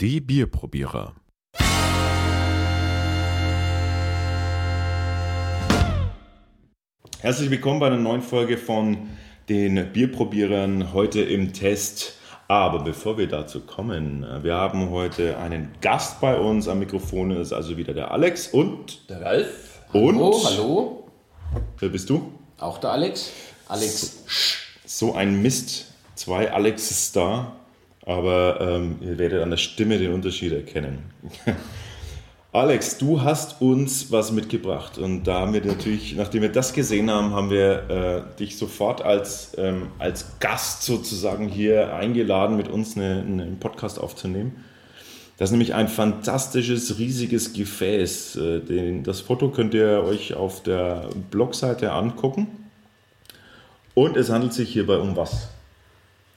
[0.00, 1.14] Die Bierprobierer.
[7.18, 9.10] Herzlich willkommen bei einer neuen Folge von
[9.50, 12.14] den Bierprobierern heute im Test.
[12.48, 17.48] Aber bevor wir dazu kommen, wir haben heute einen Gast bei uns am Mikrofon, das
[17.48, 19.80] ist also wieder der Alex und Der Ralf.
[19.92, 20.14] Und?
[20.14, 21.08] Hallo, hallo.
[21.78, 22.32] wer bist du?
[22.56, 23.32] Auch der Alex.
[23.68, 24.24] Alex.
[24.86, 27.59] So ein Mist, zwei Alexes da,
[28.10, 30.98] aber ähm, ihr werdet an der Stimme den Unterschied erkennen.
[32.52, 37.08] Alex, du hast uns was mitgebracht und da haben wir natürlich, nachdem wir das gesehen
[37.08, 42.96] haben, haben wir äh, dich sofort als, ähm, als Gast sozusagen hier eingeladen, mit uns
[42.96, 44.64] eine, eine, einen Podcast aufzunehmen.
[45.38, 48.34] Das ist nämlich ein fantastisches, riesiges Gefäß.
[48.34, 52.48] Äh, den, das Foto könnt ihr euch auf der Blogseite angucken.
[53.94, 55.48] Und es handelt sich hierbei um was?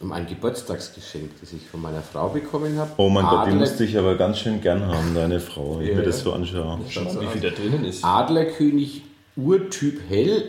[0.00, 2.90] Um ein Geburtstagsgeschenk, das ich von meiner Frau bekommen habe.
[2.96, 5.86] Oh mein Gott, die Adler- musste ich aber ganz schön gern haben, deine Frau, wenn
[5.86, 6.06] ich mir Ja.
[6.06, 6.78] das so anschaue.
[6.88, 8.02] Schaut so wie viel da drinnen ist.
[8.02, 9.02] Adlerkönig
[9.36, 10.44] Urtyp Hell,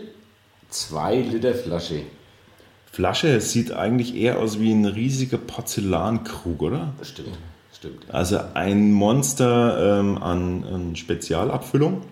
[0.70, 2.04] 2 Liter Flasche.
[2.90, 6.94] Flasche, es sieht eigentlich eher aus wie ein riesiger Porzellankrug, oder?
[7.00, 7.38] Das stimmt,
[7.74, 8.06] stimmt.
[8.10, 12.04] Also ein Monster ähm, an, an Spezialabfüllung.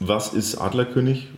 [0.00, 1.28] Was ist Adlerkönig?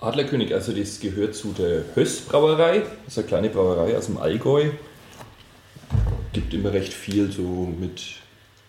[0.00, 2.82] Adlerkönig, also das gehört zu der Höss Brauerei.
[3.04, 4.70] Das ist eine kleine Brauerei aus dem Allgäu.
[6.32, 8.02] Gibt immer recht viel so mit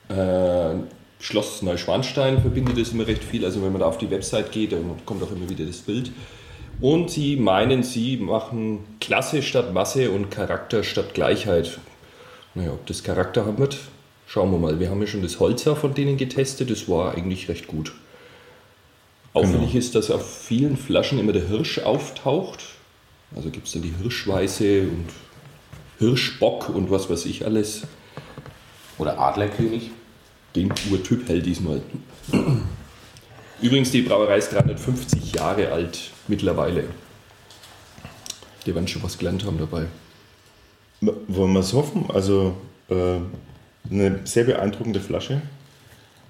[0.09, 0.75] äh,
[1.19, 3.45] Schloss Neuschwanstein verbindet das immer recht viel.
[3.45, 6.11] Also wenn man da auf die Website geht, dann kommt auch immer wieder das Bild.
[6.81, 11.77] Und sie meinen, sie machen Klasse statt Masse und Charakter statt Gleichheit.
[12.55, 13.77] Naja, ob das Charakter haben wird,
[14.25, 14.79] schauen wir mal.
[14.79, 17.93] Wir haben ja schon das Holzer von denen getestet, das war eigentlich recht gut.
[19.33, 22.63] Auffällig ist, dass auf vielen Flaschen immer der Hirsch auftaucht.
[23.35, 25.05] Also gibt es dann die Hirschweiße und
[25.99, 27.83] Hirschbock und was weiß ich alles.
[28.97, 29.91] Oder Adlerkönig.
[30.55, 31.81] Den Urtyp hält diesmal.
[33.61, 36.85] Übrigens, die Brauerei ist 350 Jahre alt mittlerweile.
[38.65, 39.85] Die werden schon was gelernt haben dabei.
[41.01, 42.05] Wollen wir es hoffen?
[42.09, 42.55] Also
[42.89, 43.19] äh,
[43.89, 45.41] eine sehr beeindruckende Flasche.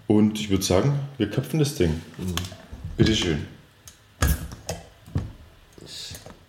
[0.07, 2.01] Und ich würde sagen, wir köpfen das Ding.
[2.99, 3.47] Bitteschön.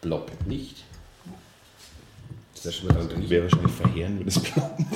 [0.00, 0.82] Ploppt nicht.
[2.54, 3.30] Das ist drin.
[3.30, 4.86] Wäre wahrscheinlich verheerend, wenn es ploppen.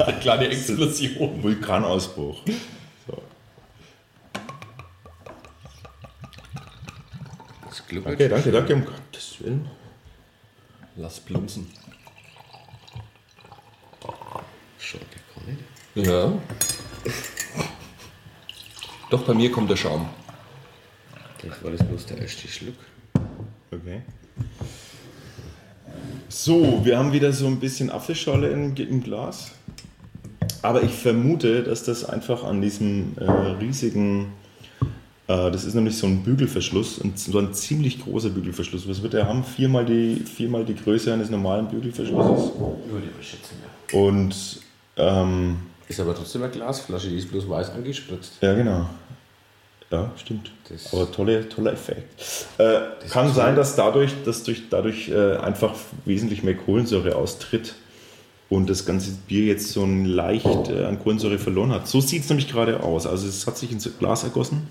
[0.00, 1.42] Eine kleine Explosion.
[1.42, 2.40] Vulkanausbruch.
[3.06, 3.22] So.
[7.66, 8.14] Das gluckert.
[8.14, 9.68] Okay, danke, danke, um Gottes Willen.
[10.96, 11.70] Lass plumpsen.
[14.78, 15.00] Schon
[15.34, 16.08] gar nicht.
[16.08, 16.32] Ja.
[19.10, 20.06] Doch, bei mir kommt der Schaum.
[21.42, 22.74] Das war das bloß der erste Schluck.
[23.70, 24.02] Okay.
[26.28, 29.52] So, wir haben wieder so ein bisschen Apfelschorle im, im Glas.
[30.60, 33.30] Aber ich vermute, dass das einfach an diesem äh,
[33.60, 34.32] riesigen,
[35.26, 38.86] äh, das ist nämlich so ein Bügelverschluss, ein, so ein ziemlich großer Bügelverschluss.
[38.88, 39.42] Was wird der haben?
[39.42, 42.52] Viermal die, viermal die Größe eines normalen Bügelverschlusses.
[42.90, 43.98] Würde ich schätzen, ja.
[43.98, 44.60] Und
[44.96, 45.58] ähm,
[45.88, 48.34] Ist aber trotzdem eine Glasflasche, die ist bloß weiß angespritzt.
[48.40, 48.86] ja, genau.
[49.90, 50.50] Ja, stimmt.
[50.68, 52.22] Das- Aber tolle, toller Effekt.
[52.58, 57.74] Äh, kann sein, dass dadurch, dass durch, dadurch äh, einfach wesentlich mehr Kohlensäure austritt
[58.50, 61.88] und das ganze Bier jetzt so ein leicht äh, an Kohlensäure verloren hat.
[61.88, 63.06] So sieht es nämlich gerade aus.
[63.06, 64.66] Also es hat sich ins Glas ergossen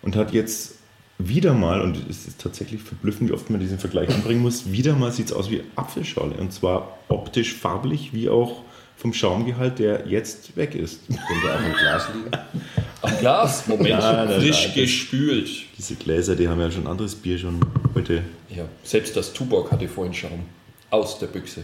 [0.00, 0.72] und hat jetzt
[1.18, 4.94] wieder mal, und es ist tatsächlich verblüffend, wie oft man diesen Vergleich anbringen muss, wieder
[4.94, 6.34] mal sieht es aus wie Apfelschorle.
[6.36, 8.62] Und zwar optisch farblich, wie auch
[9.00, 11.00] vom Schaumgehalt, der jetzt weg ist.
[11.08, 12.30] Könnte auch im Glas liegen.
[13.02, 15.48] Am Glas, Moment, Nein, nein, frisch nein, das- gespült.
[15.78, 17.58] Diese Gläser, die haben ja schon anderes Bier schon
[17.94, 18.22] heute.
[18.50, 20.44] Ja, selbst das Tuborg hatte vorhin Schaum.
[20.90, 21.62] Aus der Büchse.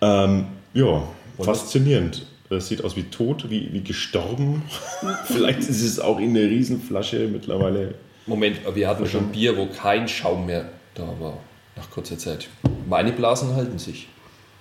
[0.00, 1.06] Ähm, ja,
[1.40, 2.26] faszinierend.
[2.50, 4.62] Es sieht aus wie tot, wie, wie gestorben.
[5.26, 7.94] Vielleicht ist es auch in der Riesenflasche mittlerweile.
[8.26, 11.38] Moment, aber wir hatten schon Bier, wo kein Schaum mehr da war.
[11.76, 12.48] Nach kurzer Zeit.
[12.88, 14.08] Meine Blasen halten sich.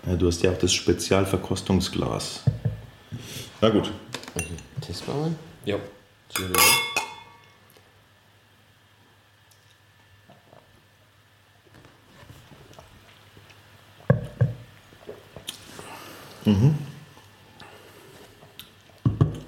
[0.08, 2.44] Ja, du hast ja auch das Spezialverkostungsglas.
[3.60, 3.92] Na gut.
[4.36, 4.46] Okay,
[4.80, 5.36] testen wir mal.
[5.66, 5.76] Ja.
[6.34, 6.56] Cheerio.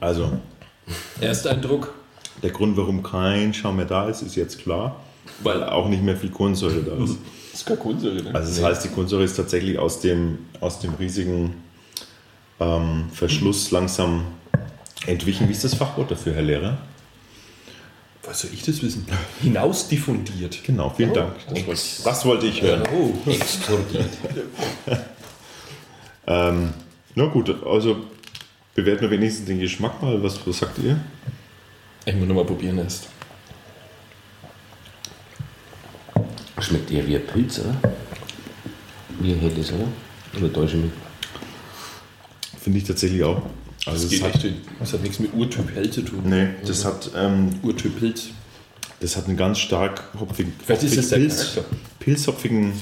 [0.01, 0.39] Also,
[1.21, 1.93] Ersteindruck.
[2.41, 4.99] der Grund, warum kein Schaum mehr da ist, ist jetzt klar.
[5.41, 7.17] Weil auch nicht mehr viel Kohlensäure da ist.
[7.59, 8.33] Das ist keine Kohlensäure, ne?
[8.33, 11.55] Also das heißt, die Kohlensäure ist tatsächlich aus dem, aus dem riesigen
[12.59, 14.23] ähm, Verschluss langsam
[15.05, 15.45] entwichen.
[15.49, 16.77] Wie ist das Fachwort dafür, Herr Lehrer?
[18.23, 19.05] Was soll ich das wissen?
[19.41, 20.63] Hinausdiffundiert.
[20.63, 21.33] Genau, vielen Dank.
[21.49, 22.83] Das wollte, das wollte ich hören.
[22.93, 23.29] Oh.
[23.29, 24.09] Explodiert.
[26.31, 26.75] Ähm,
[27.15, 28.05] na gut, also
[28.75, 30.21] bewerten wir wenigstens den Geschmack mal.
[30.21, 30.99] Was, was sagt ihr?
[32.05, 33.07] Ich muss nochmal probieren erst.
[36.69, 37.75] Schmeckt eher wie ein Pilz, oder?
[39.19, 39.87] Wie ein helles, oder?
[40.37, 40.91] Oder täusche ich mich?
[42.61, 43.41] Finde ich tatsächlich auch.
[43.87, 46.21] Also Das, es geht hat, echt, in- das hat nichts mit Urtyp Hell zu tun.
[46.25, 48.27] nee, das hat, ähm, Urtyp Pilz.
[48.99, 51.57] das hat einen ganz stark hopfigen, Vielleicht ist das der Pilz,
[51.99, 52.73] pilzhopfigen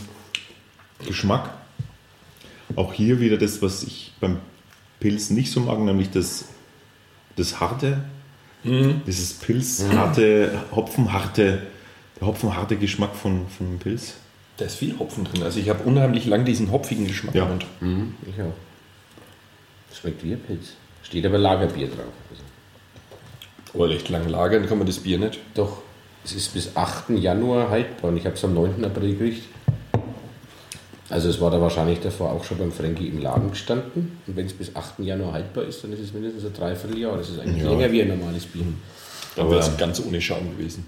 [1.06, 1.52] Geschmack.
[2.76, 4.40] Auch hier wieder das, was ich beim
[5.00, 6.46] Pilz nicht so mag, nämlich das,
[7.38, 8.04] das harte,
[8.64, 9.02] Mhm.
[9.08, 11.62] dieses pilzharte, hopfenharte,
[12.20, 14.16] der hopfenharte Geschmack von, von Pilz.
[14.58, 15.44] Da ist viel Hopfen drin.
[15.44, 17.44] Also ich habe unheimlich lang diesen hopfigen Geschmack Ja.
[17.44, 17.66] im Mund.
[17.80, 18.54] Mhm, ich auch.
[19.96, 20.70] Schmeckt wie ein Pilz.
[21.04, 22.06] Steht aber Lagerbier drauf.
[22.30, 22.44] Also,
[23.74, 25.40] Aber recht lang lagern kann man das Bier nicht.
[25.54, 25.80] doch,
[26.26, 27.12] es ist bis 8.
[27.12, 28.84] Januar haltbar und ich habe es am 9.
[28.84, 29.44] April gekriegt.
[31.10, 34.18] Also es war da wahrscheinlich davor auch schon beim Frankie im Laden gestanden.
[34.28, 35.00] Und wenn es bis 8.
[35.00, 37.16] Januar haltbar ist, dann ist es mindestens ein Dreivierteljahr.
[37.18, 37.70] Das ist eigentlich Ja.
[37.70, 38.64] länger wie ein normales Bier.
[39.38, 40.86] Dann wäre es ganz ohne Schaum gewesen.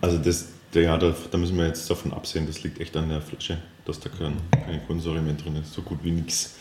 [0.00, 3.20] Also das, ja, da, da müssen wir jetzt davon absehen, das liegt echt an der
[3.20, 6.54] Flasche, dass da kein, keine Kohlensäure mehr drin ist, so gut wie nichts.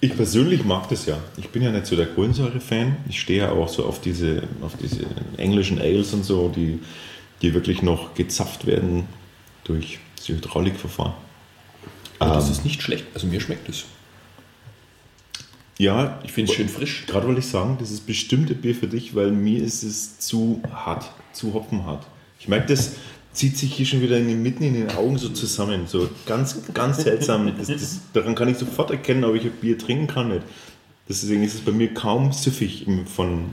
[0.00, 1.16] Ich persönlich mag das ja.
[1.36, 2.96] Ich bin ja nicht so der Kohlensäure-Fan.
[3.08, 5.04] Ich stehe ja auch so auf diese, auf diese
[5.36, 6.80] englischen Ales und so, die,
[7.40, 9.06] die wirklich noch gezapft werden
[9.64, 11.12] durch das Hydraulikverfahren.
[12.18, 12.52] Aber das Ähm.
[12.52, 13.04] ist nicht schlecht.
[13.14, 13.84] Also mir schmeckt es.
[15.82, 17.06] Ja, Ich finde es schön frisch.
[17.08, 20.62] Gerade wollte ich sagen, das ist bestimmte Bier für dich, weil mir ist es zu
[20.72, 22.06] hart, zu hopfenhart.
[22.38, 22.92] Ich merke, das
[23.32, 25.88] zieht sich hier schon wieder in den, mitten in den Augen so zusammen.
[25.88, 27.52] So ganz, ganz seltsam.
[27.58, 30.28] Das, das, daran kann ich sofort erkennen, ob ich ein Bier trinken kann.
[30.28, 30.42] Nicht.
[31.08, 33.46] Deswegen ist es bei mir kaum süffig von,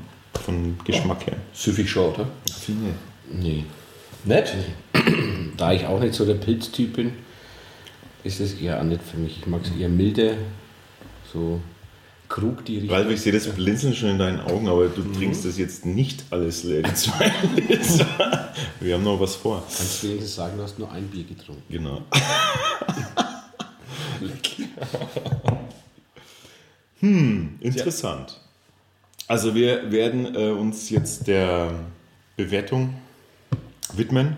[0.46, 1.38] von Geschmack her.
[1.54, 2.28] Süffig schon, oder?
[2.64, 2.92] Finde
[3.34, 3.66] Nee.
[4.26, 4.54] Nett?
[5.58, 7.12] Da ich auch nicht so der Pilztyp bin,
[8.24, 9.40] ist es eher nicht für mich.
[9.40, 10.38] Ich mag es eher milde,
[11.34, 11.60] so
[12.30, 12.98] Krug die Richtung.
[12.98, 16.24] Weil ich sehe das Blinzeln schon in deinen Augen, aber du trinkst das jetzt nicht
[16.30, 18.54] alles leer, die zwei Liter.
[18.80, 19.64] Wir haben noch was vor.
[19.76, 21.64] Kannst du wenigstens sagen, du hast nur ein Bier getrunken.
[21.70, 22.04] Genau.
[27.00, 28.40] hm, interessant.
[29.28, 31.72] Also wir werden äh, uns jetzt der
[32.36, 32.96] Bewertung
[33.94, 34.38] widmen.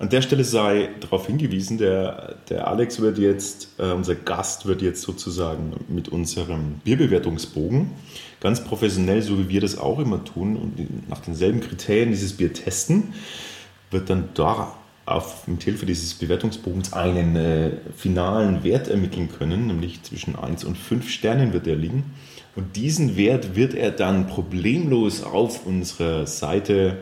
[0.00, 4.80] An der Stelle sei darauf hingewiesen, der, der Alex wird jetzt, äh, unser Gast wird
[4.80, 7.90] jetzt sozusagen mit unserem Bierbewertungsbogen
[8.40, 12.50] ganz professionell, so wie wir das auch immer tun und nach denselben Kriterien dieses Bier
[12.54, 13.12] testen,
[13.90, 14.74] wird dann da
[15.04, 20.78] auf, mit Hilfe dieses Bewertungsbogens einen äh, finalen Wert ermitteln können, nämlich zwischen 1 und
[20.78, 22.04] 5 Sternen wird er liegen.
[22.56, 26.96] Und diesen Wert wird er dann problemlos auf unserer Seite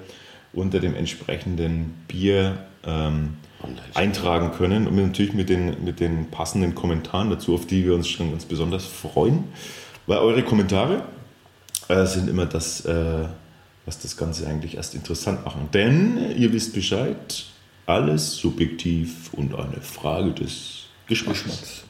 [0.53, 3.37] unter dem entsprechenden Bier ähm,
[3.95, 8.09] eintragen können und natürlich mit den, mit den passenden Kommentaren dazu, auf die wir uns
[8.09, 9.45] schon ganz besonders freuen.
[10.07, 11.03] Weil eure Kommentare
[11.89, 13.27] äh, sind immer das, äh,
[13.85, 15.69] was das Ganze eigentlich erst interessant machen.
[15.75, 17.45] Denn ihr wisst Bescheid,
[17.87, 21.45] alles subjektiv und eine Frage des Geschmacks.
[21.45, 21.85] Geschmacks.